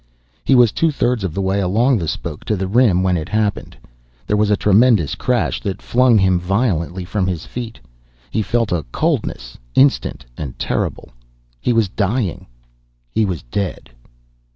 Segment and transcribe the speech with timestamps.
[0.43, 3.29] He was two thirds of the way along the spoke to the rim when it
[3.29, 3.77] happened.
[4.25, 7.79] There was a tremendous crash that flung him violently from his feet.
[8.31, 11.11] He felt a coldness, instant and terrible.
[11.59, 12.47] He was dying.
[13.11, 13.91] He was dead.